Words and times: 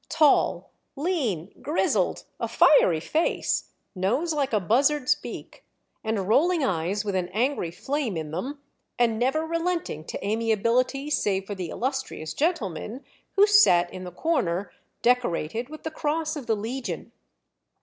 Tall, 0.09 0.71
lean, 0.95 1.53
grizzled, 1.61 2.23
a 2.39 2.47
fiery 2.47 2.99
face, 2.99 3.69
nose 3.93 4.33
like 4.33 4.51
a 4.51 4.59
buz 4.59 4.89
zard's 4.89 5.13
beak, 5.13 5.63
and 6.03 6.27
rolling 6.27 6.63
eyes 6.63 7.05
with 7.05 7.13
an 7.13 7.27
angry 7.29 7.69
flame 7.69 8.17
in 8.17 8.31
them, 8.31 8.59
and 8.97 9.19
never 9.19 9.45
relenting 9.45 10.03
to 10.05 10.27
amiability 10.27 11.11
save 11.11 11.45
for 11.45 11.53
the 11.53 11.69
illustrious 11.69 12.33
gentleman 12.33 13.05
who 13.35 13.45
sat 13.45 13.93
in 13.93 14.03
the 14.03 14.11
corner, 14.11 14.71
decorated 15.03 15.69
with 15.69 15.83
the 15.83 15.91
Cross 15.91 16.35
of 16.35 16.47
the 16.47 16.55
Legion. 16.55 17.11